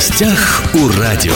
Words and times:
гостях 0.00 0.62
у 0.72 0.88
радио. 0.98 1.34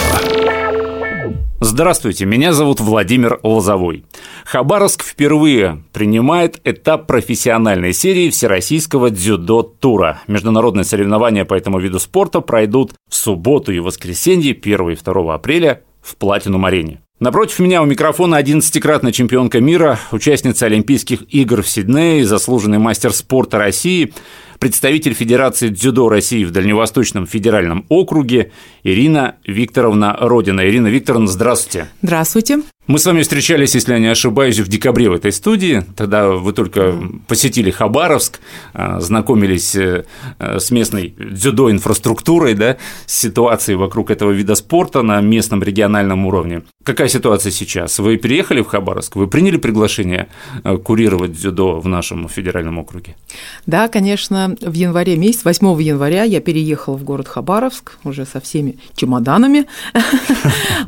Здравствуйте, 1.61 2.25
меня 2.25 2.55
зовут 2.55 2.81
Владимир 2.81 3.39
Лозовой. 3.43 4.07
Хабаровск 4.47 5.05
впервые 5.05 5.85
принимает 5.93 6.63
этап 6.65 7.07
профессиональной 7.07 7.93
серии 7.93 8.31
Всероссийского 8.31 9.11
дзюдо-тура. 9.11 10.23
Международные 10.29 10.85
соревнования 10.85 11.45
по 11.45 11.53
этому 11.53 11.79
виду 11.79 11.99
спорта 11.99 12.41
пройдут 12.41 12.95
в 13.07 13.15
субботу 13.15 13.71
и 13.71 13.81
воскресенье 13.81 14.53
1 14.53 14.91
и 14.93 14.95
2 14.95 15.35
апреля 15.35 15.83
в 16.01 16.17
Платинум-арене. 16.17 17.03
Напротив 17.21 17.59
меня 17.59 17.81
у 17.81 17.87
микрофона 17.87 18.41
11-кратная 18.41 19.13
чемпионка 19.13 19.61
мира, 19.61 20.01
участница 20.11 20.67
Олимпийских 20.67 21.21
игр 21.33 21.63
в 21.63 21.69
Сиднее, 21.69 22.25
заслуженный 22.25 22.79
мастер 22.79 23.13
спорта 23.13 23.59
России, 23.59 24.13
представитель 24.59 25.15
Федерации 25.15 25.69
дзюдо 25.69 26.09
России 26.09 26.45
в 26.45 26.51
Дальневосточном 26.51 27.27
федеральном 27.27 27.87
округе 27.89 28.53
Ирина 28.83 29.37
Викторовна 29.47 30.17
Родина. 30.21 30.69
Ирина 30.69 30.89
Викторовна, 30.89 31.29
здравствуйте. 31.29 31.89
Здравствуйте. 32.03 32.63
Мы 32.87 32.99
с 32.99 33.07
вами 33.07 33.23
встречались, 33.23 33.75
если 33.75 33.95
я 33.95 33.99
не 33.99 34.09
ошибаюсь, 34.09 34.59
в 34.59 34.69
декабре 34.69 35.09
в 35.09 35.15
этой 35.15 35.33
студии. 35.33 35.83
Тогда 35.97 36.29
вы 36.29 36.53
только 36.53 36.95
посетили 37.27 37.71
Хабаровск, 37.71 38.41
а, 38.75 39.01
знакомились 39.01 39.75
э, 39.75 40.05
с 40.39 40.71
местной 40.71 41.15
дзюдо-инфраструктурой, 41.19 42.53
да, 42.53 42.77
с 43.07 43.19
ситуацией 43.19 43.77
вокруг 43.77 44.11
этого 44.11 44.33
вида 44.33 44.55
спорта 44.55 45.01
на 45.01 45.23
местном 45.23 45.63
региональном 45.63 46.27
уровне. 46.27 46.63
Какая 46.85 47.09
ситуация 47.09 47.51
сейчас? 47.51 47.99
Вы 47.99 48.19
переехали 48.19 48.61
в 48.61 48.67
Хабаровск? 48.67 49.17
Вы 49.17 49.29
приняли 49.29 49.57
приглашение 49.57 50.29
э, 50.63 50.77
курировать 50.77 51.33
дзюдо 51.33 51.81
в 51.81 51.89
нашем 51.89 52.29
федеральном 52.29 52.79
округе? 52.79 53.17
Да, 53.65 53.89
конечно. 53.89 54.57
В 54.61 54.75
январе 54.75 55.17
месяц, 55.17 55.47
8 55.47 55.81
января 55.81 56.25
я 56.25 56.43
переехала 56.43 56.99
в 56.99 57.03
город 57.03 57.29
Хабаровск 57.29 57.97
уже 58.05 58.27
со 58.27 58.43
всеми 58.43 58.77
чемоданами. 58.95 59.65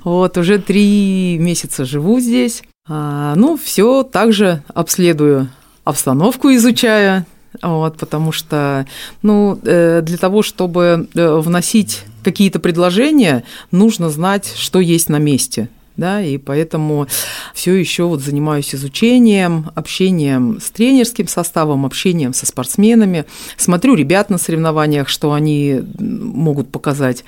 Вот, 0.05 0.39
уже 0.39 0.59
три 0.59 1.37
месяца 1.41 1.86
живу 1.87 2.21
здесь. 2.21 2.63
А, 2.89 3.35
ну, 3.37 3.57
все 3.57 4.03
также 4.03 4.63
обследую 4.75 5.49
обстановку, 5.85 6.53
изучаю, 6.55 7.25
вот, 7.63 7.97
потому 7.97 8.33
что, 8.33 8.87
ну, 9.23 9.59
э, 9.63 10.03
для 10.03 10.19
того, 10.19 10.43
чтобы 10.43 11.09
э, 11.15 11.37
вносить 11.39 12.05
какие-то 12.23 12.61
предложения, 12.61 13.45
нужно 13.71 14.11
знать, 14.11 14.53
что 14.57 14.81
есть 14.81 15.09
на 15.09 15.19
месте 15.19 15.69
да, 15.97 16.23
и 16.23 16.37
поэтому 16.39 17.07
все 17.55 17.75
еще 17.75 18.05
вот 18.05 18.21
занимаюсь 18.21 18.75
изучением, 18.75 19.71
общением 19.75 20.61
с 20.61 20.71
тренерским 20.71 21.29
составом, 21.29 21.87
общением 21.87 22.33
со 22.33 22.47
спортсменами, 22.47 23.25
смотрю 23.57 23.95
ребят 23.95 24.31
на 24.31 24.39
соревнованиях, 24.39 25.09
что 25.09 25.33
они 25.33 25.83
могут 25.99 26.71
показать, 26.71 27.25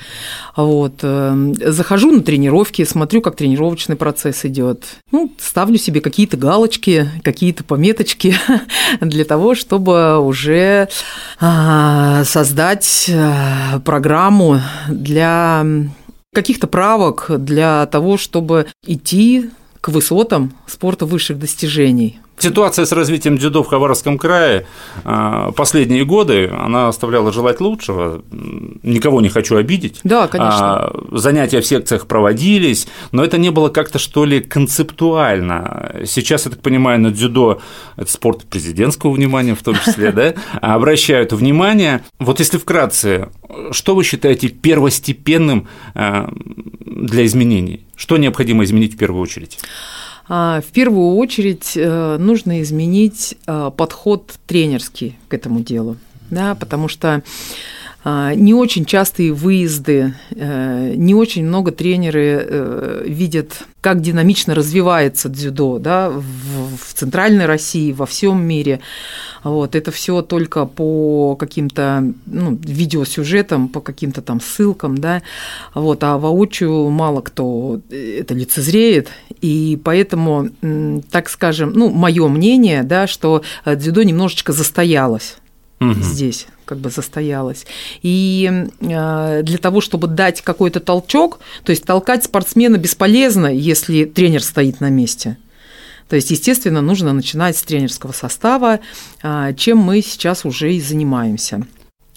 вот, 0.57 1.01
э, 1.03 1.55
захожу 1.67 2.11
на 2.11 2.23
тренировки, 2.23 2.85
смотрю, 2.85 3.21
как 3.21 3.37
тренировочный 3.37 3.97
процесс 3.97 4.45
идет, 4.45 4.85
ну, 5.11 5.33
ставлю 5.39 5.79
себе 5.79 6.01
какие-то 6.01 6.37
галочки, 6.37 7.09
какие-то 7.23 7.65
пометочки 7.65 8.35
для 9.01 9.25
того, 9.25 9.55
чтобы 9.55 10.19
уже 10.19 10.89
а, 11.41 12.25
создать 12.25 13.07
э, 13.09 13.81
программу 13.85 14.61
для 14.89 15.65
каких-то 16.33 16.67
правок 16.67 17.27
для 17.39 17.87
того, 17.87 18.17
чтобы 18.17 18.67
идти 18.85 19.51
к 19.81 19.89
высотам 19.89 20.53
спорта 20.67 21.07
высших 21.07 21.39
достижений. 21.39 22.21
Ситуация 22.39 22.85
с 22.85 22.93
развитием 22.93 23.37
дзюдо 23.37 23.63
в 23.63 23.67
Хабаровском 23.67 24.17
крае 24.17 24.67
а, 25.05 25.51
последние 25.53 26.05
годы, 26.05 26.49
она 26.49 26.89
оставляла 26.89 27.33
желать 27.33 27.61
лучшего. 27.61 28.23
Никого 28.83 29.21
не 29.21 29.29
хочу 29.29 29.57
обидеть. 29.57 30.01
Да, 30.05 30.29
конечно. 30.29 30.87
А, 30.87 30.93
занятия 31.13 31.61
в 31.61 31.67
секциях 31.67 32.07
проводились, 32.07 32.87
но 33.11 33.25
это 33.25 33.39
не 33.39 33.51
было 33.51 33.69
как-то, 33.69 33.99
что 33.99 34.25
ли, 34.25 34.41
концептуально. 34.41 36.03
Сейчас, 36.05 36.45
я 36.45 36.53
так 36.53 36.61
понимаю, 36.61 37.01
на 37.01 37.11
дзюдо 37.11 37.61
это 37.97 38.11
спорт 38.11 38.45
президентского 38.45 39.11
внимания 39.13 39.55
в 39.55 39.63
том 39.63 39.75
числе, 39.85 40.13
да, 40.13 40.35
обращают 40.61 41.33
внимание. 41.33 42.05
Вот 42.19 42.39
если 42.39 42.59
вкратце, 42.59 43.31
что 43.73 43.95
вы 43.95 44.05
считаете 44.05 44.49
первостепенным 44.49 45.69
а, 45.95 46.31
для 46.85 47.27
изменений? 47.27 47.85
Что 47.97 48.17
необходимо 48.17 48.63
изменить 48.65 48.95
в 48.95 48.97
первую 48.97 49.23
очередь? 49.23 49.59
А, 50.29 50.61
в 50.61 50.67
первую 50.73 51.17
очередь 51.17 51.73
э, 51.75 52.17
нужно 52.19 52.61
изменить 52.63 53.37
э, 53.47 53.71
подход 53.77 54.35
тренерский 54.47 55.17
к 55.29 55.35
этому 55.35 55.61
делу, 55.61 55.97
да, 56.31 56.55
потому 56.55 56.89
что 56.89 57.23
не 58.05 58.55
очень 58.55 58.85
частые 58.85 59.33
выезды, 59.33 60.15
э, 60.31 60.95
не 60.95 61.15
очень 61.15 61.45
много 61.45 61.73
тренеры 61.73 63.03
видят, 63.05 63.65
как 63.81 64.01
динамично 64.01 64.55
развивается 64.55 65.29
дзюдо 65.29 65.79
да, 65.79 66.11
в 66.11 66.95
Центральной 66.95 67.47
России, 67.47 67.93
во 67.93 68.07
всем 68.07 68.43
мире. 68.43 68.81
Вот, 69.45 69.75
это 69.75 69.91
все 69.91 70.23
только 70.23 70.65
по 70.67 71.37
каким-то 71.37 72.13
ну, 72.27 72.59
видеосюжетам, 72.61 73.69
по 73.69 73.81
каким-то 73.81 74.21
там 74.21 74.41
ссылкам, 74.41 74.99
да, 74.99 75.23
вот, 75.75 76.03
а 76.05 76.19
воочию 76.19 76.91
мало 76.91 77.21
кто 77.21 77.81
это 77.91 78.35
лицезреет, 78.35 79.09
и 79.41 79.79
поэтому, 79.83 80.49
так 81.11 81.29
скажем, 81.29 81.73
ну, 81.73 81.91
мое 81.91 82.29
мнение, 82.29 82.83
да, 82.83 83.07
что 83.07 83.43
дзюдо 83.65 84.03
немножечко 84.03 84.53
застоялось 84.53 85.37
угу. 85.81 85.95
здесь 85.95 86.49
как 86.69 86.79
бы 86.79 86.91
застоялось. 86.91 87.67
И 88.03 88.69
э, 88.81 89.43
для 89.43 89.59
того, 89.59 89.81
чтобы 89.81 90.07
дать 90.07 90.43
какой-то 90.43 90.81
толчок, 90.81 91.41
то 91.65 91.71
есть 91.71 91.85
толкать 91.85 92.25
спортсмена 92.25 92.77
бесполезно, 92.77 93.47
если 93.47 94.05
тренер 94.05 94.43
стоит 94.43 94.81
на 94.81 94.91
месте. 94.91 95.39
То 96.09 96.17
есть, 96.17 96.31
естественно, 96.31 96.81
нужно 96.81 97.13
начинать 97.13 97.57
с 97.57 97.63
тренерского 97.63 98.13
состава, 98.13 98.81
а, 99.23 99.53
чем 99.53 99.79
мы 99.79 100.01
сейчас 100.03 100.45
уже 100.45 100.75
и 100.75 100.81
занимаемся. 100.81 101.67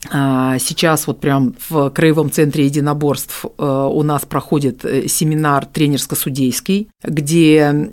А, 0.09 0.57
сейчас 0.59 1.07
вот 1.07 1.19
прям 1.19 1.55
в 1.69 1.89
Краевом 1.91 2.31
центре 2.31 2.65
единоборств 2.65 3.45
э, 3.45 3.89
у 3.91 4.03
нас 4.03 4.25
проходит 4.25 4.83
э, 4.85 5.07
семинар 5.07 5.65
тренерско-судейский, 5.65 6.89
где 7.03 7.89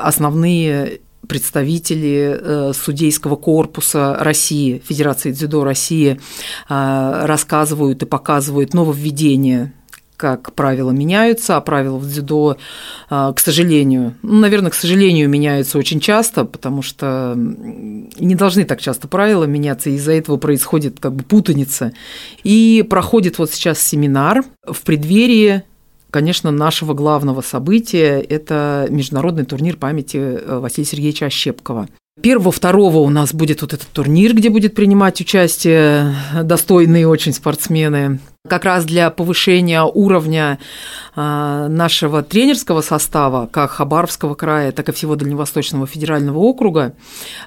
основные 0.00 1.00
представители 1.30 2.72
судейского 2.74 3.36
корпуса 3.36 4.16
России, 4.20 4.82
Федерации 4.86 5.30
дзюдо 5.32 5.64
России 5.64 6.20
рассказывают 6.68 8.02
и 8.02 8.06
показывают 8.06 8.74
нововведения 8.74 9.72
как 10.20 10.52
правила 10.52 10.90
меняются, 10.90 11.56
а 11.56 11.62
правила 11.62 11.96
в 11.96 12.06
дзюдо, 12.06 12.58
а, 13.08 13.32
к 13.32 13.40
сожалению, 13.40 14.16
ну, 14.20 14.34
наверное, 14.34 14.70
к 14.70 14.74
сожалению, 14.74 15.30
меняются 15.30 15.78
очень 15.78 15.98
часто, 15.98 16.44
потому 16.44 16.82
что 16.82 17.32
не 17.36 18.34
должны 18.34 18.66
так 18.66 18.82
часто 18.82 19.08
правила 19.08 19.44
меняться, 19.44 19.88
и 19.88 19.94
из-за 19.94 20.12
этого 20.12 20.36
происходит 20.36 21.00
как 21.00 21.14
бы 21.14 21.24
путаница. 21.24 21.94
И 22.44 22.84
проходит 22.90 23.38
вот 23.38 23.50
сейчас 23.50 23.80
семинар 23.80 24.44
в 24.62 24.82
преддверии 24.82 25.62
конечно, 26.10 26.50
нашего 26.50 26.94
главного 26.94 27.40
события– 27.40 28.20
это 28.28 28.86
международный 28.90 29.44
турнир 29.44 29.76
памяти 29.76 30.16
э, 30.16 30.58
Василия 30.58 30.86
Сергеевича 30.86 31.26
Ощепкова. 31.26 31.88
Первого, 32.20 32.52
второго 32.52 32.98
у 32.98 33.08
нас 33.08 33.32
будет 33.32 33.62
вот 33.62 33.72
этот 33.72 33.88
турнир, 33.88 34.34
где 34.34 34.50
будет 34.50 34.74
принимать 34.74 35.20
участие 35.20 36.14
достойные 36.42 37.08
очень 37.08 37.32
спортсмены. 37.32 38.20
Как 38.46 38.64
раз 38.64 38.84
для 38.84 39.10
повышения 39.10 39.82
уровня 39.82 40.58
а, 41.14 41.68
нашего 41.68 42.22
тренерского 42.22 42.82
состава, 42.82 43.46
как 43.46 43.70
Хабаровского 43.70 44.34
края, 44.34 44.72
так 44.72 44.88
и 44.88 44.92
всего 44.92 45.16
Дальневосточного 45.16 45.86
федерального 45.86 46.38
округа, 46.38 46.94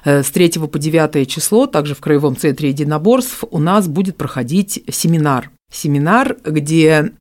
э, 0.04 0.22
с 0.22 0.30
3 0.30 0.66
по 0.66 0.78
9 0.78 1.28
число, 1.28 1.66
также 1.66 1.94
в 1.94 2.00
Краевом 2.00 2.36
центре 2.36 2.70
единоборств, 2.70 3.44
у 3.50 3.58
нас 3.58 3.86
будет 3.86 4.16
проходить 4.16 4.82
семинар. 4.90 5.50
Семинар, 5.72 6.36
где 6.44 7.12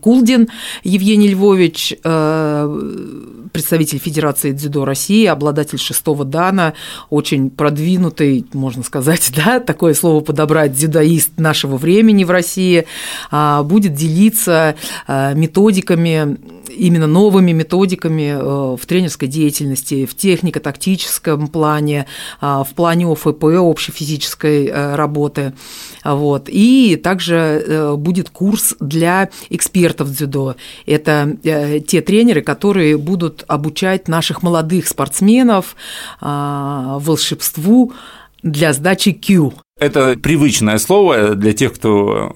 Кулдин 0.00 0.48
Евгений 0.84 1.28
Львович, 1.28 1.94
э, 2.02 3.41
представитель 3.52 3.98
Федерации 3.98 4.52
дзюдо 4.52 4.84
России, 4.84 5.26
обладатель 5.26 5.78
шестого 5.78 6.24
дана, 6.24 6.74
очень 7.10 7.50
продвинутый, 7.50 8.44
можно 8.52 8.82
сказать, 8.82 9.32
да, 9.36 9.60
такое 9.60 9.94
слово 9.94 10.20
подобрать, 10.20 10.72
дзюдоист 10.72 11.38
нашего 11.38 11.76
времени 11.76 12.24
в 12.24 12.30
России, 12.30 12.86
а, 13.30 13.62
будет 13.62 13.94
делиться 13.94 14.74
э, 15.06 15.34
методиками 15.34 16.38
именно 16.68 17.06
новыми 17.06 17.52
методиками 17.52 18.34
э, 18.34 18.76
в 18.76 18.86
тренерской 18.86 19.28
деятельности, 19.28 20.06
в 20.06 20.16
технико-тактическом 20.16 21.48
плане, 21.48 22.06
в 22.40 22.68
плане 22.74 23.12
ОФП, 23.12 23.44
общей 23.44 23.92
физической 23.92 24.72
работы. 24.94 25.52
Вот. 26.02 26.48
И 26.48 26.98
также 27.02 27.94
будет 27.98 28.30
курс 28.30 28.74
для 28.80 29.28
экспертов 29.50 30.10
дзюдо. 30.10 30.56
Это 30.86 31.36
э, 31.44 31.80
те 31.80 32.00
тренеры, 32.00 32.42
которые 32.42 32.96
будут 32.96 33.41
обучать 33.48 34.08
наших 34.08 34.42
молодых 34.42 34.88
спортсменов 34.88 35.76
а, 36.20 36.98
волшебству 36.98 37.92
для 38.42 38.72
сдачи 38.72 39.12
Q. 39.12 39.54
это 39.82 40.16
привычное 40.16 40.78
слово 40.78 41.34
для 41.34 41.52
тех, 41.52 41.72
кто 41.74 42.32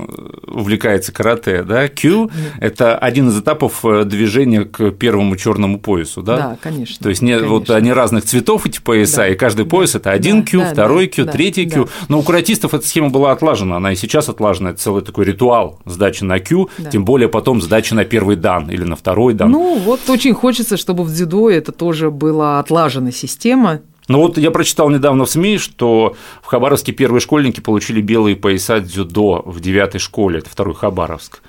увлекается 0.47 1.13
карате, 1.13 1.63
да, 1.63 1.89
Q– 1.89 2.31
это 2.61 2.97
один 2.97 3.29
из 3.29 3.39
этапов 3.39 3.85
движения 4.05 4.65
к 4.65 4.91
первому 4.93 5.37
черному 5.37 5.79
поясу, 5.79 6.23
да? 6.23 6.37
Да, 6.37 6.59
конечно. 6.61 7.03
То 7.03 7.09
есть 7.09 7.23
не, 7.23 7.39
вот 7.39 7.71
они 7.71 7.93
разных 7.93 8.25
цветов 8.25 8.67
эти 8.67 8.81
пояса, 8.81 9.19
да, 9.19 9.29
и 9.29 9.35
каждый 9.35 9.65
да, 9.65 9.71
пояс– 9.71 9.95
это 9.95 10.11
один 10.11 10.41
да, 10.41 10.51
Q, 10.51 10.59
да, 10.59 10.73
второй 10.73 11.07
да, 11.07 11.13
Q, 11.13 11.25
да, 11.25 11.33
третий 11.33 11.69
Q. 11.69 11.85
Да. 11.85 11.91
Но 12.09 12.19
у 12.21 12.23
каратистов 12.23 12.75
эта 12.75 12.87
схема 12.87 13.11
была 13.11 13.33
отлажена, 13.33 13.77
она 13.77 13.93
и 13.93 13.97
сейчас 13.97 14.29
отлажена, 14.29 14.71
это 14.71 14.81
целый 14.81 15.03
такой 15.03 15.25
ритуал 15.25 15.81
сдачи 15.85 16.25
на 16.25 16.39
Q, 16.39 16.69
да. 16.79 16.91
тем 16.91 17.05
более 17.05 17.29
потом 17.29 17.61
сдачи 17.63 17.95
на 17.95 18.05
первый 18.05 18.37
дан 18.37 18.71
или 18.71 18.85
на 18.85 18.97
второй 18.97 19.35
дан. 19.35 19.51
Ну, 19.51 19.79
вот 19.79 20.01
очень 20.09 20.35
хочется, 20.35 20.77
чтобы 20.77 21.05
в 21.05 21.13
дзюдо 21.13 21.51
это 21.51 21.73
тоже 21.73 22.11
была 22.11 22.59
отлажена 22.59 23.13
система, 23.13 23.81
ну 24.09 24.21
вот 24.21 24.39
я 24.39 24.51
прочитал 24.51 24.91
недавно 24.91 25.25
в 25.25 25.31
СМИ, 25.31 25.59
что 25.59 26.17
в 26.43 26.47
Хабаровске 26.47 26.93
первые 26.93 27.21
школьники 27.21 27.61
получили 27.61 28.01
белые 28.01 28.37
пояса 28.37 28.81
дзюдо 28.81 29.43
в 29.45 29.61
девятой 29.61 30.01
школе, 30.01 30.39
это 30.39 30.51
второй 30.51 30.75
Хабаровск. 30.75 31.41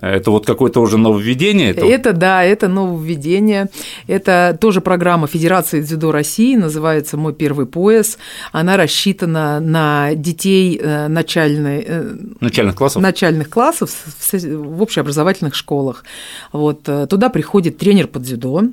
Это 0.00 0.30
вот 0.30 0.44
какое-то 0.44 0.80
уже 0.80 0.98
нововведение? 0.98 1.70
Это... 1.70 1.86
это 1.86 2.12
да, 2.12 2.44
это 2.44 2.68
нововведение. 2.68 3.70
Это 4.06 4.56
тоже 4.60 4.80
программа 4.80 5.26
Федерации 5.26 5.80
дзюдо 5.80 6.12
России, 6.12 6.54
называется 6.54 7.16
«Мой 7.16 7.32
первый 7.32 7.66
пояс». 7.66 8.18
Она 8.52 8.76
рассчитана 8.76 9.58
на 9.58 10.14
детей 10.14 10.78
э, 10.80 11.08
начальной, 11.08 11.84
э, 11.86 12.14
начальных 12.40 12.76
классов, 12.76 13.02
начальных 13.02 13.48
классов 13.48 13.90
в 14.32 14.82
общеобразовательных 14.82 15.54
школах. 15.54 16.04
Вот, 16.52 16.86
э, 16.88 17.06
туда 17.06 17.30
приходит 17.30 17.78
тренер 17.78 18.06
по 18.08 18.18
дзюдо, 18.18 18.64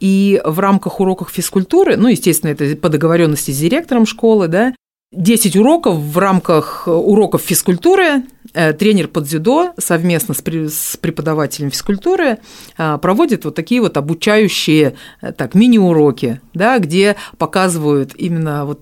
и 0.00 0.40
в 0.44 0.58
рамках 0.58 1.00
уроков 1.00 1.30
физкультуры, 1.30 1.96
ну, 1.96 2.08
естественно, 2.08 2.50
это 2.50 2.76
по 2.76 2.88
договоренности 2.88 3.50
с 3.50 3.58
директором 3.58 4.06
школы, 4.06 4.48
да, 4.48 4.74
10 5.14 5.56
уроков 5.56 5.96
в 5.96 6.18
рамках 6.18 6.84
уроков 6.86 7.42
физкультуры 7.42 8.24
э, 8.52 8.72
тренер 8.72 9.08
по 9.08 9.20
дзюдо 9.20 9.72
совместно 9.78 10.34
с 10.34 10.96
преподавателем 11.00 11.70
физкультуры 11.70 12.38
э, 12.76 12.98
проводит 13.00 13.44
вот 13.44 13.54
такие 13.54 13.80
вот 13.80 13.96
обучающие 13.96 14.94
э, 15.20 15.32
так, 15.32 15.54
мини-уроки, 15.54 16.40
да, 16.52 16.78
где 16.78 17.16
показывают 17.38 18.12
именно 18.16 18.64
вот 18.64 18.80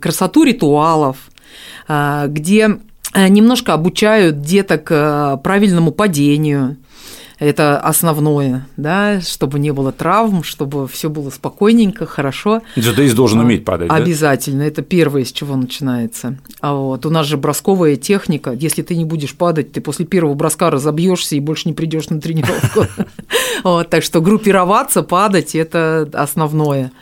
красоту 0.00 0.44
ритуалов, 0.44 1.30
где 1.86 2.78
немножко 3.14 3.74
обучают 3.74 4.40
деток 4.40 4.84
правильному 4.84 5.92
падению, 5.92 6.78
это 7.40 7.80
основное, 7.80 8.66
да, 8.76 9.20
чтобы 9.22 9.58
не 9.58 9.72
было 9.72 9.92
травм, 9.92 10.42
чтобы 10.42 10.86
все 10.86 11.08
было 11.08 11.30
спокойненько, 11.30 12.04
хорошо. 12.04 12.60
Дзюдоист 12.76 13.16
должен 13.16 13.40
а, 13.40 13.42
уметь 13.42 13.64
падать, 13.64 13.90
Обязательно, 13.90 14.60
да? 14.60 14.66
это 14.66 14.82
первое, 14.82 15.24
с 15.24 15.32
чего 15.32 15.56
начинается. 15.56 16.38
А 16.60 16.74
вот 16.74 17.06
у 17.06 17.10
нас 17.10 17.26
же 17.26 17.38
бросковая 17.38 17.96
техника, 17.96 18.52
если 18.52 18.82
ты 18.82 18.94
не 18.94 19.06
будешь 19.06 19.34
падать, 19.34 19.72
ты 19.72 19.80
после 19.80 20.04
первого 20.04 20.34
броска 20.34 20.70
разобьешься 20.70 21.34
и 21.34 21.40
больше 21.40 21.66
не 21.66 21.72
придешь 21.72 22.08
на 22.10 22.20
тренировку. 22.20 22.86
Так 23.90 24.02
что 24.02 24.20
группироваться, 24.20 25.02
падать– 25.02 25.54
это 25.54 26.08
основное. 26.14 26.92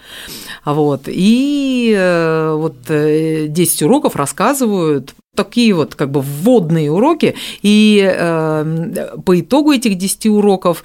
Вот. 0.65 1.03
И 1.07 1.95
э, 1.97 2.55
вот 2.57 2.77
10 2.87 3.83
э, 3.83 3.85
уроков 3.85 4.17
рассказывают 4.17 5.15
такие 5.35 5.73
вот 5.73 5.95
как 5.95 6.11
бы 6.11 6.21
вводные 6.21 6.91
уроки, 6.91 7.37
и 7.63 8.03
э, 8.05 9.17
по 9.25 9.41
итогу 9.41 9.73
этих 9.73 9.97
10 9.97 10.27
уроков 10.27 10.83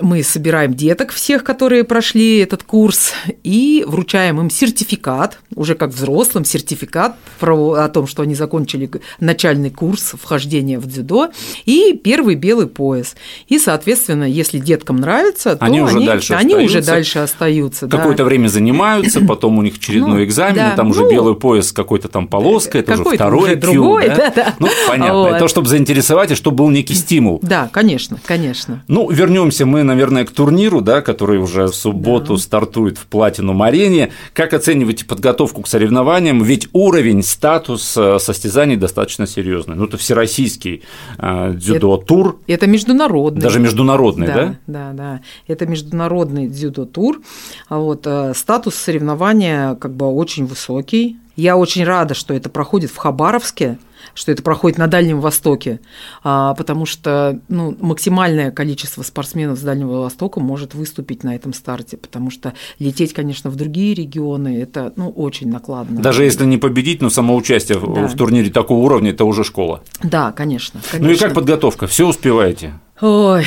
мы 0.00 0.22
собираем 0.22 0.74
деток 0.74 1.12
всех, 1.12 1.44
которые 1.44 1.84
прошли 1.84 2.38
этот 2.38 2.62
курс, 2.62 3.12
и 3.42 3.84
вручаем 3.86 4.40
им 4.40 4.50
сертификат, 4.50 5.38
уже 5.54 5.74
как 5.74 5.90
взрослым, 5.90 6.44
сертификат 6.44 7.16
про, 7.38 7.72
о 7.74 7.88
том, 7.88 8.06
что 8.06 8.22
они 8.22 8.34
закончили 8.34 8.90
начальный 9.20 9.70
курс 9.70 10.14
вхождения 10.20 10.78
в 10.78 10.86
дзюдо, 10.86 11.30
и 11.64 11.98
первый 12.02 12.34
белый 12.34 12.66
пояс. 12.66 13.14
И, 13.48 13.58
соответственно, 13.58 14.24
если 14.24 14.58
деткам 14.58 14.96
нравится, 14.96 15.56
то 15.56 15.64
они, 15.64 15.80
уже, 15.80 15.96
они, 15.96 16.06
дальше 16.06 16.34
они 16.34 16.56
уже 16.56 16.82
дальше 16.82 17.20
остаются. 17.20 17.88
Какое-то 17.88 18.18
да. 18.18 18.24
время 18.24 18.48
занимаются, 18.48 19.20
потом 19.26 19.58
у 19.58 19.62
них 19.62 19.76
очередной 19.76 20.18
ну, 20.18 20.24
экзамен, 20.24 20.56
да, 20.56 20.76
там 20.76 20.88
ну, 20.88 20.92
уже 20.92 21.08
белый 21.08 21.36
пояс 21.36 21.68
с 21.68 21.72
какой-то 21.72 22.08
там 22.08 22.26
полоской, 22.26 22.80
это 22.80 22.94
уже 22.94 23.04
второй 23.04 23.44
уже 23.44 23.56
другой, 23.56 24.08
да? 24.08 24.16
Да, 24.16 24.32
да. 24.34 24.54
Ну, 24.58 24.68
понятно. 24.88 25.14
Вот. 25.14 25.32
Это 25.34 25.48
чтобы 25.48 25.68
заинтересовать, 25.68 26.32
и 26.32 26.34
чтобы 26.34 26.56
был 26.56 26.70
некий 26.70 26.94
стимул. 26.94 27.38
Да, 27.42 27.68
конечно, 27.72 28.18
конечно. 28.24 28.82
Ну, 28.88 29.10
вернемся 29.10 29.66
мы 29.66 29.83
наверное, 29.84 30.24
к 30.24 30.30
турниру, 30.30 30.80
да, 30.80 31.00
который 31.00 31.38
уже 31.38 31.66
в 31.66 31.74
субботу 31.74 32.34
да. 32.34 32.42
стартует 32.42 32.98
в 32.98 33.06
Платинум 33.06 33.62
арене. 33.62 34.12
Как 34.32 34.52
оцениваете 34.52 35.04
подготовку 35.04 35.62
к 35.62 35.68
соревнованиям? 35.68 36.42
Ведь 36.42 36.68
уровень, 36.72 37.22
статус 37.22 37.96
э, 37.96 38.18
состязаний 38.18 38.76
достаточно 38.76 39.26
серьезный. 39.26 39.76
Ну, 39.76 39.84
это 39.84 39.96
всероссийский 39.96 40.82
э, 41.18 41.52
дзюдо-тур. 41.54 42.40
Это, 42.46 42.64
это 42.64 42.66
международный. 42.66 43.40
Даже 43.40 43.60
международный, 43.60 44.26
да? 44.26 44.34
Да, 44.34 44.56
да, 44.66 44.92
да. 44.92 45.20
Это 45.46 45.66
международный 45.66 46.48
дзюдо-тур. 46.48 47.20
А 47.68 47.78
вот 47.78 48.06
э, 48.06 48.32
статус 48.34 48.74
соревнования 48.74 49.74
как 49.76 49.94
бы 49.94 50.06
очень 50.06 50.46
высокий. 50.46 51.18
Я 51.36 51.56
очень 51.56 51.84
рада, 51.84 52.14
что 52.14 52.34
это 52.34 52.48
проходит 52.48 52.90
в 52.90 52.96
Хабаровске 52.96 53.78
что 54.12 54.32
это 54.32 54.42
проходит 54.42 54.78
на 54.78 54.86
Дальнем 54.86 55.20
Востоке, 55.20 55.80
а, 56.22 56.54
потому 56.54 56.84
что 56.84 57.40
ну, 57.48 57.76
максимальное 57.80 58.50
количество 58.50 59.02
спортсменов 59.02 59.58
с 59.58 59.62
Дальнего 59.62 60.02
Востока 60.02 60.40
может 60.40 60.74
выступить 60.74 61.24
на 61.24 61.34
этом 61.34 61.54
старте, 61.54 61.96
потому 61.96 62.30
что 62.30 62.52
лететь, 62.78 63.14
конечно, 63.14 63.50
в 63.50 63.56
другие 63.56 63.94
регионы 63.94 64.60
это 64.60 64.92
ну, 64.96 65.08
очень 65.08 65.50
накладно. 65.50 66.00
Даже 66.00 66.24
если 66.24 66.44
не 66.44 66.58
победить, 66.58 67.00
но 67.00 67.10
само 67.10 67.36
участие 67.36 67.78
да. 67.78 68.06
в 68.06 68.14
турнире 68.16 68.50
такого 68.50 68.84
уровня 68.84 69.10
это 69.10 69.24
уже 69.24 69.44
школа. 69.44 69.82
Да, 70.02 70.32
конечно, 70.32 70.80
конечно. 70.90 71.08
Ну 71.08 71.14
и 71.14 71.18
как 71.18 71.34
подготовка? 71.34 71.86
Все 71.86 72.06
успеваете? 72.06 72.74
Ой, 73.00 73.44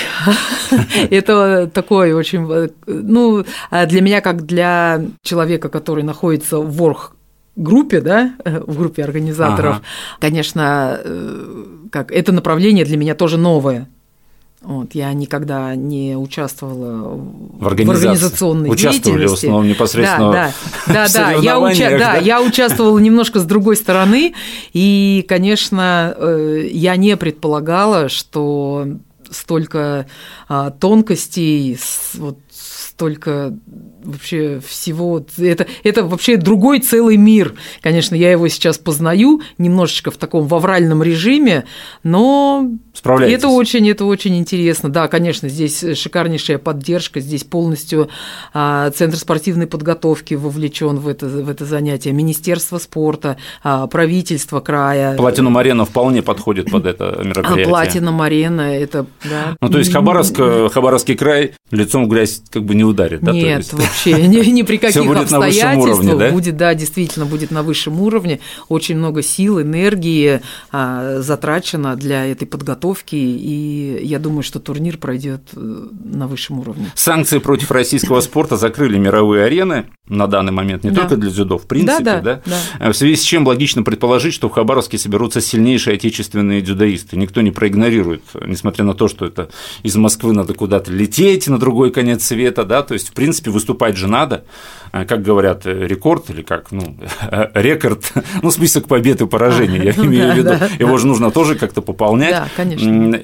это 1.09 1.71
такой 1.73 2.11
очень, 2.11 2.69
ну, 2.85 3.45
для 3.87 4.01
меня, 4.01 4.19
как 4.19 4.45
для 4.45 5.05
человека, 5.21 5.69
который 5.69 6.03
находится 6.03 6.59
в 6.59 6.69
ворх 6.73 7.16
группе, 7.57 8.01
да, 8.01 8.33
в 8.45 8.77
группе 8.77 9.03
организаторов, 9.03 9.77
ага. 9.77 9.83
конечно, 10.19 10.99
э, 11.03 11.65
как 11.91 12.11
это 12.11 12.31
направление 12.31 12.85
для 12.85 12.97
меня 12.97 13.15
тоже 13.15 13.37
новое. 13.37 13.89
Вот, 14.61 14.95
я 14.95 15.13
никогда 15.13 15.75
не 15.75 16.17
участвовала 16.17 17.15
в, 17.15 17.67
организации. 17.67 17.85
в 17.85 18.09
организационной 18.09 18.69
Участвовали 18.69 19.19
деятельности. 19.19 19.45
в 19.45 19.49
основном 19.49 19.67
непосредственно 19.67 20.31
да, 20.31 20.51
да, 20.87 20.93
да, 20.93 21.07
да, 21.13 21.31
я, 21.31 21.59
уча... 21.59 21.91
да, 21.91 21.97
да, 21.97 22.17
я 22.17 22.41
участвовала 22.41 22.97
немножко 22.97 23.39
с 23.39 23.45
другой 23.45 23.75
стороны, 23.75 24.33
и, 24.73 25.23
конечно, 25.27 26.15
э, 26.17 26.69
я 26.71 26.95
не 26.95 27.15
предполагала, 27.17 28.09
что 28.09 28.87
столько 29.29 30.07
а, 30.47 30.71
тонкостей, 30.71 31.77
вот 32.15 32.39
столько 32.57 33.53
вообще 34.03 34.59
всего. 34.65 35.23
Это, 35.37 35.67
это 35.83 36.03
вообще 36.03 36.37
другой 36.37 36.79
целый 36.79 37.17
мир. 37.17 37.53
Конечно, 37.81 38.15
я 38.15 38.31
его 38.31 38.47
сейчас 38.47 38.77
познаю 38.77 39.41
немножечко 39.57 40.09
в 40.09 40.17
таком 40.17 40.47
вавральном 40.47 41.03
режиме, 41.03 41.65
но 42.03 42.71
это 43.03 43.49
очень, 43.49 43.89
это 43.89 44.05
очень 44.05 44.35
интересно. 44.37 44.89
Да, 44.89 45.07
конечно, 45.07 45.49
здесь 45.49 45.83
шикарнейшая 45.95 46.57
поддержка, 46.57 47.19
здесь 47.19 47.43
полностью 47.43 48.09
а, 48.53 48.89
Центр 48.91 49.17
спортивной 49.17 49.67
подготовки 49.67 50.33
вовлечен 50.33 50.97
в 50.97 51.07
это, 51.07 51.27
в 51.27 51.49
это 51.49 51.65
занятие, 51.65 52.13
Министерство 52.13 52.77
спорта, 52.79 53.37
а, 53.63 53.87
правительство 53.87 54.59
края. 54.59 55.15
Платинум 55.15 55.57
Арена 55.57 55.85
вполне 55.85 56.23
подходит 56.23 56.71
под 56.71 56.85
это 56.85 57.21
мероприятие. 57.23 57.67
Платинум 57.67 58.21
Арена 58.21 58.75
это, 58.75 59.05
да. 59.23 59.55
Ну, 59.61 59.69
то 59.69 59.77
есть 59.77 59.91
Хабаровск, 59.91 60.35
Хабаровский 60.71 61.15
край 61.15 61.53
лицом 61.71 62.05
в 62.05 62.09
грязь 62.09 62.41
как 62.51 62.63
бы 62.63 62.75
не 62.75 62.83
ударит, 62.83 63.21
да? 63.21 63.31
Нет, 63.31 63.71
вообще 63.73 64.13
ни, 64.27 64.45
ни 64.49 64.61
при 64.61 64.77
каких 64.77 65.05
будет 65.05 65.23
обстоятельствах. 65.23 65.99
Уровне, 65.99 66.15
да? 66.15 66.31
Будет, 66.31 66.57
да, 66.57 66.73
действительно, 66.73 67.25
будет 67.25 67.51
на 67.51 67.63
высшем 67.63 68.01
уровне. 68.01 68.39
Очень 68.69 68.97
много 68.97 69.21
сил, 69.21 69.61
энергии 69.61 70.41
а, 70.71 71.19
затрачено 71.21 71.95
для 71.95 72.25
этой 72.25 72.47
подготовки, 72.47 73.15
и 73.15 73.99
я 74.03 74.19
думаю, 74.19 74.43
что 74.43 74.59
турнир 74.59 74.97
пройдет 74.97 75.41
э, 75.55 75.87
на 76.03 76.27
высшем 76.27 76.59
уровне. 76.59 76.91
Санкции 76.95 77.39
против 77.39 77.71
российского 77.71 78.21
спорта 78.21 78.57
закрыли 78.57 78.97
мировые 78.97 79.45
арены 79.45 79.85
на 80.07 80.27
данный 80.27 80.51
момент, 80.51 80.83
не 80.83 80.91
да. 80.91 81.01
только 81.01 81.17
для 81.17 81.29
дзюдо, 81.29 81.57
в 81.57 81.67
принципе, 81.67 82.03
да, 82.03 82.21
да, 82.21 82.41
да? 82.45 82.59
да. 82.79 82.91
В 82.91 82.95
связи 82.95 83.15
с 83.15 83.21
чем 83.21 83.45
логично 83.45 83.83
предположить, 83.83 84.33
что 84.33 84.49
в 84.49 84.53
Хабаровске 84.53 84.97
соберутся 84.97 85.41
сильнейшие 85.41 85.95
отечественные 85.95 86.61
дзюдоисты. 86.61 87.17
Никто 87.17 87.41
не 87.41 87.51
проигнорирует, 87.51 88.23
несмотря 88.45 88.85
на 88.85 88.93
то, 88.93 89.07
что 89.07 89.25
это 89.25 89.49
из 89.83 89.95
Москвы 89.95 90.33
надо 90.33 90.53
куда-то 90.53 90.91
лететь 90.91 91.47
на 91.47 91.59
другой 91.59 91.91
конец 91.91 92.23
света, 92.23 92.36
да, 92.65 92.83
то 92.83 92.93
есть, 92.93 93.09
в 93.09 93.13
принципе, 93.13 93.51
выступать 93.51 93.97
же 93.97 94.07
надо, 94.07 94.43
а, 94.91 95.05
как 95.05 95.21
говорят, 95.21 95.65
рекорд 95.65 96.29
или 96.29 96.41
как, 96.41 96.71
ну, 96.71 96.97
рекорд, 97.53 98.11
ну, 98.41 98.51
список 98.51 98.87
побед 98.87 99.21
и 99.21 99.27
поражений, 99.27 99.79
я 99.79 99.91
имею 99.97 100.33
в 100.33 100.37
виду, 100.37 100.53
его 100.79 100.97
же 100.97 101.07
нужно 101.07 101.31
тоже 101.31 101.55
как-то 101.55 101.81
пополнять. 101.81 102.31
Да, 102.31 102.47
конечно 102.55 103.19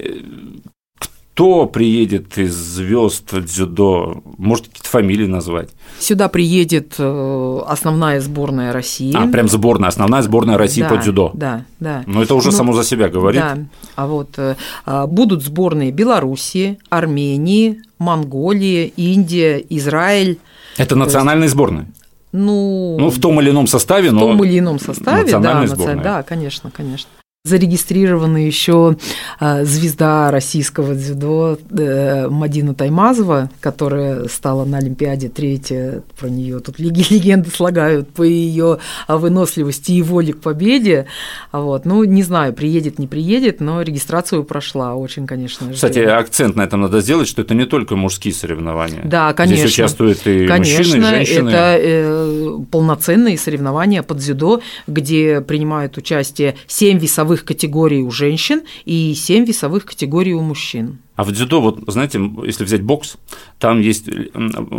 кто 1.34 1.66
приедет 1.66 2.38
из 2.38 2.54
звезд 2.54 3.34
дзюдо? 3.34 4.22
Может, 4.38 4.68
какие-то 4.68 4.90
фамилии 4.90 5.26
назвать? 5.26 5.70
Сюда 6.00 6.30
приедет 6.30 6.94
э, 7.00 7.60
основная 7.66 8.22
сборная 8.22 8.72
России. 8.72 9.12
А, 9.16 9.26
прям 9.28 9.50
сборная, 9.50 9.90
основная 9.90 10.22
сборная 10.22 10.60
России 10.60 10.82
да, 10.82 10.90
по 10.90 10.98
дзюдо. 10.98 11.32
Да, 11.34 11.66
да. 11.80 12.04
Но 12.06 12.22
это 12.22 12.36
уже 12.36 12.52
ну, 12.52 12.58
само 12.58 12.74
за 12.74 12.84
себя 12.84 13.10
говорит. 13.10 13.42
Да. 13.42 13.58
А 13.96 14.06
вот 14.06 14.30
э, 14.38 14.56
а, 14.86 15.08
будут 15.08 15.44
сборные 15.44 15.92
Белоруссии, 15.92 16.78
Армении, 16.90 17.82
Монголии, 17.98 18.94
Индия, 18.96 19.58
Израиль. 19.70 20.38
Это 20.78 20.96
национальные 20.96 21.46
есть... 21.46 21.56
сборные? 21.56 21.88
Ну, 22.32 22.98
ну, 23.00 23.10
в 23.10 23.20
том 23.20 23.42
или 23.42 23.50
ином 23.50 23.66
составе, 23.66 24.12
в 24.12 24.14
но. 24.14 24.20
В 24.20 24.38
том 24.38 24.44
или 24.46 24.60
ином 24.60 24.78
составе, 24.78 25.32
да, 25.40 25.66
сборная. 25.66 26.04
да, 26.04 26.24
конечно, 26.24 26.70
конечно 26.70 27.10
зарегистрирована 27.46 28.38
еще 28.38 28.96
а, 29.38 29.66
звезда 29.66 30.32
российского 30.32 30.96
дзюдо 30.96 31.58
э, 31.78 32.30
Мадина 32.30 32.74
Таймазова, 32.74 33.50
которая 33.60 34.30
стала 34.30 34.64
на 34.64 34.78
Олимпиаде 34.78 35.28
третья, 35.28 36.04
про 36.18 36.30
нее 36.30 36.62
тут 36.62 36.80
легенды 36.80 37.50
слагают 37.50 38.08
по 38.08 38.24
ее 38.24 38.78
выносливости 39.10 39.92
и 39.92 40.02
воле 40.02 40.32
к 40.32 40.40
победе. 40.40 41.08
Вот. 41.52 41.84
Ну, 41.84 42.06
не 42.06 42.24
знаю, 42.24 42.54
приедет, 42.54 42.98
не 42.98 43.08
приедет, 43.08 43.60
но 43.60 43.82
регистрацию 43.82 44.46
прошла 44.46 44.96
очень, 44.96 45.28
конечно. 45.28 45.74
Кстати, 45.74 46.00
акцент 46.00 46.56
на 46.56 46.62
этом 46.62 46.80
надо 46.80 47.02
сделать, 47.02 47.28
что 47.28 47.42
это 47.42 47.54
не 47.54 47.66
только 47.66 47.98
мужские 47.98 48.34
соревнования. 48.34 49.02
Да, 49.04 49.34
конечно. 49.34 49.68
Здесь 49.68 49.74
участвуют 49.74 50.26
и 50.28 50.48
конечно, 50.48 50.78
мужчины, 50.78 50.98
и 50.98 51.02
женщины. 51.02 51.50
это 51.50 51.78
э, 51.78 52.58
полноценные 52.72 53.38
соревнования 53.38 54.02
по 54.02 54.16
дзюдо, 54.16 54.62
где 54.88 55.42
принимают 55.42 55.98
участие 55.98 56.56
семь 56.68 57.00
весовых 57.00 57.33
весовых 57.34 57.46
категорий 57.46 58.04
у 58.04 58.12
женщин 58.12 58.62
и 58.86 59.14
7 59.16 59.46
весовых 59.46 59.86
категорий 59.86 60.34
у 60.34 60.42
мужчин. 60.42 61.00
А 61.16 61.24
в 61.24 61.32
дзюдо, 61.32 61.62
вот 61.62 61.80
знаете, 61.88 62.20
если 62.44 62.64
взять 62.64 62.82
бокс, 62.82 63.18
там 63.60 63.80
есть 63.82 64.10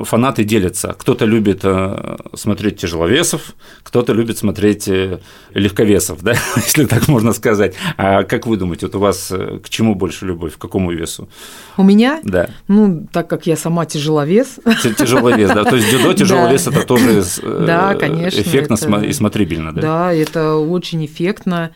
фанаты 0.03 0.43
делятся. 0.43 0.93
Кто-то 0.99 1.27
любит 1.27 1.61
э, 1.63 2.17
смотреть 2.35 2.81
тяжеловесов, 2.81 3.55
кто-то 3.85 4.13
любит 4.13 4.37
смотреть 4.37 4.89
э, 4.89 5.21
легковесов, 5.53 6.23
да, 6.23 6.35
если 6.57 6.87
так 6.87 7.07
можно 7.07 7.33
сказать. 7.33 7.77
А 7.97 8.25
как 8.25 8.49
вы 8.49 8.57
думаете, 8.57 8.87
вот 8.87 8.97
у 8.97 8.99
вас 8.99 9.31
э, 9.31 9.61
к 9.63 9.69
чему 9.69 9.95
больше 9.95 10.27
любовь, 10.27 10.55
к 10.55 10.59
какому 10.59 10.91
весу? 10.91 11.29
У 11.77 11.85
меня? 11.85 12.21
Да. 12.25 12.49
Ну, 12.67 13.07
так 13.13 13.29
как 13.29 13.47
я 13.47 13.57
сама 13.57 13.87
тяжеловес. 13.87 14.59
Тяжелый 14.99 15.37
вес, 15.37 15.51
да. 15.51 15.63
То 15.63 15.77
есть 15.77 15.89
дзюдо, 15.89 16.13
тяжелый 16.15 16.51
вес 16.51 16.67
это 16.67 16.85
тоже 16.85 17.23
да, 17.45 17.95
конечно, 17.95 18.41
эффектно 18.41 18.75
и 19.05 19.13
смотрибельно, 19.13 19.73
да? 19.73 19.81
Да, 19.81 20.13
это 20.13 20.57
очень 20.57 21.07
эффектно, 21.07 21.71